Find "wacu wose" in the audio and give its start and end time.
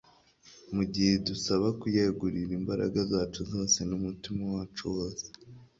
4.55-5.25